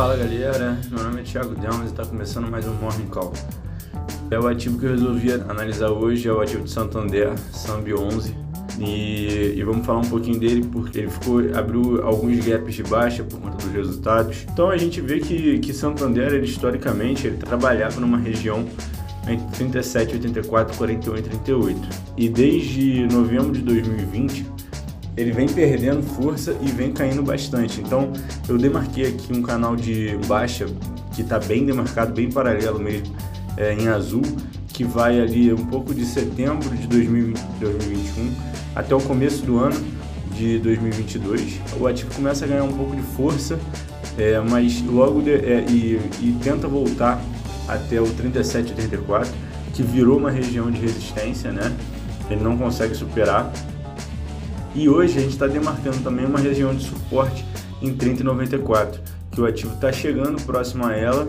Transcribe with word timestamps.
Fala 0.00 0.16
galera, 0.16 0.78
meu 0.90 1.04
nome 1.04 1.20
é 1.20 1.24
Thiago 1.24 1.54
Delmas 1.54 1.88
e 1.88 1.90
está 1.90 2.06
começando 2.06 2.50
mais 2.50 2.66
um 2.66 2.72
Morning 2.72 3.08
Call. 3.08 3.34
É 4.30 4.40
o 4.40 4.46
ativo 4.46 4.78
que 4.78 4.86
eu 4.86 4.92
resolvi 4.92 5.30
analisar 5.30 5.90
hoje, 5.90 6.26
é 6.26 6.32
o 6.32 6.40
ativo 6.40 6.64
de 6.64 6.70
Santander, 6.70 7.38
Sambi 7.52 7.92
11. 7.92 8.34
E, 8.78 9.52
e, 9.58 9.62
vamos 9.62 9.84
falar 9.84 9.98
um 9.98 10.08
pouquinho 10.08 10.40
dele 10.40 10.66
porque 10.72 11.00
ele 11.00 11.10
ficou 11.10 11.40
abriu 11.54 12.02
alguns 12.02 12.42
gaps 12.42 12.76
de 12.76 12.82
baixa 12.84 13.22
por 13.22 13.38
conta 13.40 13.58
dos 13.58 13.74
resultados. 13.74 14.46
Então 14.50 14.70
a 14.70 14.78
gente 14.78 15.02
vê 15.02 15.20
que, 15.20 15.58
que 15.58 15.74
Santander, 15.74 16.32
ele, 16.32 16.46
historicamente, 16.46 17.26
ele 17.26 17.36
trabalhava 17.36 18.00
numa 18.00 18.16
região 18.16 18.64
entre 19.28 19.46
37, 19.58 20.14
84, 20.14 20.78
41 20.78 21.16
e 21.18 21.22
38. 21.22 21.88
E 22.16 22.28
desde 22.30 23.06
novembro 23.06 23.52
de 23.52 23.60
2020, 23.60 24.46
ele 25.16 25.32
vem 25.32 25.48
perdendo 25.48 26.02
força 26.02 26.56
e 26.60 26.66
vem 26.66 26.92
caindo 26.92 27.22
bastante. 27.22 27.80
Então 27.80 28.12
eu 28.48 28.56
demarquei 28.56 29.08
aqui 29.08 29.32
um 29.36 29.42
canal 29.42 29.76
de 29.76 30.16
baixa 30.26 30.66
que 31.14 31.22
está 31.22 31.38
bem 31.38 31.66
demarcado, 31.66 32.12
bem 32.12 32.30
paralelo 32.30 32.78
mesmo, 32.78 33.14
é, 33.56 33.74
em 33.74 33.88
azul, 33.88 34.22
que 34.68 34.84
vai 34.84 35.20
ali 35.20 35.52
um 35.52 35.66
pouco 35.66 35.92
de 35.92 36.04
setembro 36.04 36.68
de 36.76 36.86
2020, 36.86 37.38
2021 37.60 38.34
até 38.74 38.94
o 38.94 39.00
começo 39.00 39.44
do 39.44 39.58
ano 39.58 39.78
de 40.34 40.58
2022. 40.58 41.60
O 41.78 41.86
ativo 41.86 42.14
começa 42.14 42.44
a 42.44 42.48
ganhar 42.48 42.64
um 42.64 42.72
pouco 42.72 42.96
de 42.96 43.02
força, 43.02 43.58
é, 44.16 44.40
mas 44.40 44.80
logo 44.82 45.20
de, 45.20 45.32
é, 45.32 45.64
e, 45.68 46.00
e 46.20 46.36
tenta 46.42 46.66
voltar 46.66 47.22
até 47.68 48.00
o 48.00 48.06
37,34, 48.06 49.28
que 49.74 49.82
virou 49.82 50.18
uma 50.18 50.30
região 50.30 50.70
de 50.70 50.80
resistência, 50.80 51.52
né? 51.52 51.72
Ele 52.30 52.42
não 52.42 52.56
consegue 52.56 52.94
superar. 52.94 53.52
E 54.74 54.88
hoje 54.88 55.18
a 55.18 55.20
gente 55.20 55.32
está 55.32 55.46
demarcando 55.46 55.98
também 55.98 56.24
uma 56.24 56.38
região 56.38 56.74
de 56.74 56.84
suporte 56.84 57.44
em 57.82 57.92
30,94, 57.92 59.00
que 59.32 59.40
o 59.40 59.46
ativo 59.46 59.74
está 59.74 59.92
chegando 59.92 60.40
próximo 60.44 60.86
a 60.86 60.94
ela, 60.94 61.26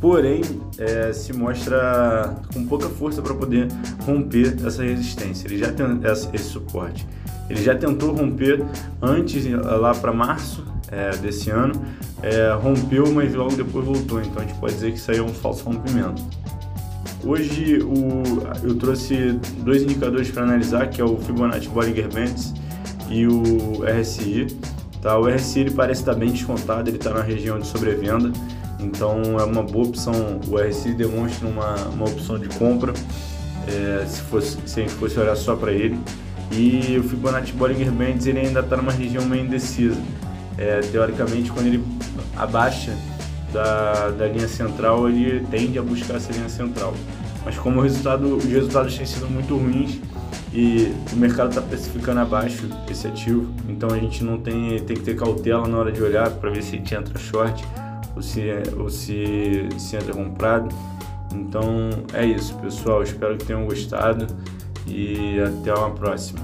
porém 0.00 0.42
é, 0.78 1.12
se 1.12 1.32
mostra 1.32 2.34
com 2.52 2.66
pouca 2.66 2.88
força 2.88 3.22
para 3.22 3.34
poder 3.34 3.68
romper 4.04 4.56
essa 4.66 4.82
resistência. 4.82 5.46
Ele 5.46 5.58
já 5.58 5.72
tem 5.72 5.86
esse 6.34 6.44
suporte. 6.44 7.06
Ele 7.48 7.62
já 7.62 7.76
tentou 7.76 8.12
romper 8.12 8.64
antes, 9.00 9.44
lá 9.50 9.94
para 9.94 10.12
março 10.12 10.64
é, 10.90 11.10
desse 11.18 11.50
ano, 11.50 11.80
é, 12.20 12.52
rompeu, 12.52 13.12
mas 13.12 13.32
logo 13.32 13.54
depois 13.54 13.84
voltou. 13.84 14.20
Então 14.20 14.42
a 14.42 14.44
gente 14.44 14.58
pode 14.58 14.74
dizer 14.74 14.90
que 14.90 14.98
isso 14.98 15.10
aí 15.10 15.18
é 15.18 15.22
um 15.22 15.28
falso 15.28 15.64
rompimento. 15.64 16.22
Hoje 17.24 17.78
o, 17.80 18.66
eu 18.66 18.74
trouxe 18.74 19.38
dois 19.58 19.82
indicadores 19.82 20.32
para 20.32 20.42
analisar, 20.42 20.88
que 20.88 21.00
é 21.00 21.04
o 21.04 21.16
Fibonacci 21.18 21.68
Bollinger 21.68 22.08
Bands 22.12 22.52
e 23.08 23.26
o 23.26 23.82
RSI. 23.84 24.46
Tá? 25.00 25.18
O 25.18 25.28
RSI 25.28 25.60
ele 25.60 25.70
parece 25.72 26.02
estar 26.02 26.14
bem 26.14 26.30
descontado, 26.30 26.88
ele 26.88 26.96
está 26.96 27.10
na 27.10 27.22
região 27.22 27.58
de 27.58 27.66
sobrevenda, 27.66 28.32
então 28.78 29.20
é 29.38 29.44
uma 29.44 29.62
boa 29.62 29.86
opção. 29.88 30.40
O 30.48 30.58
RSI 30.58 30.94
demonstra 30.94 31.48
uma, 31.48 31.74
uma 31.88 32.06
opção 32.06 32.38
de 32.38 32.48
compra, 32.56 32.92
é, 33.66 34.06
se, 34.06 34.20
fosse, 34.22 34.58
se 34.66 34.80
a 34.80 34.82
gente 34.82 34.94
fosse 34.94 35.18
olhar 35.18 35.36
só 35.36 35.56
para 35.56 35.72
ele. 35.72 35.98
E 36.50 36.98
o 36.98 37.02
Fibonacci 37.02 37.52
Bollinger 37.52 37.90
Bands 37.90 38.26
ele 38.26 38.40
ainda 38.40 38.60
está 38.60 38.76
numa 38.76 38.92
região 38.92 39.24
meio 39.24 39.44
indecisa. 39.44 40.00
É, 40.58 40.80
teoricamente, 40.80 41.50
quando 41.50 41.66
ele 41.66 41.82
abaixa 42.36 42.94
da, 43.52 44.10
da 44.10 44.26
linha 44.26 44.48
central, 44.48 45.08
ele 45.08 45.46
tende 45.50 45.78
a 45.78 45.82
buscar 45.82 46.16
essa 46.16 46.32
linha 46.32 46.48
central. 46.48 46.94
Mas 47.44 47.58
como 47.58 47.80
o 47.80 47.82
resultado, 47.82 48.36
os 48.36 48.44
resultados 48.44 48.96
têm 48.96 49.06
sido 49.06 49.28
muito 49.28 49.56
ruins, 49.56 50.00
e 50.54 50.94
o 51.12 51.16
mercado 51.16 51.48
está 51.48 51.62
precificando 51.62 52.20
abaixo 52.20 52.68
esse 52.90 53.06
ativo, 53.06 53.50
então 53.68 53.88
a 53.90 53.98
gente 53.98 54.22
não 54.22 54.38
tem, 54.38 54.78
tem 54.80 54.96
que 54.96 55.02
ter 55.02 55.16
cautela 55.16 55.66
na 55.66 55.78
hora 55.78 55.90
de 55.90 56.02
olhar 56.02 56.30
para 56.30 56.50
ver 56.50 56.62
se 56.62 56.72
gente 56.72 56.94
entra 56.94 57.18
short 57.18 57.64
ou 58.14 58.20
se, 58.20 58.42
ou 58.78 58.90
se, 58.90 59.66
se 59.78 59.96
entra 59.96 60.12
comprado. 60.12 60.74
Então 61.34 61.88
é 62.12 62.26
isso, 62.26 62.54
pessoal. 62.58 63.02
Espero 63.02 63.38
que 63.38 63.46
tenham 63.46 63.64
gostado 63.64 64.26
e 64.86 65.40
até 65.40 65.72
uma 65.72 65.90
próxima. 65.90 66.40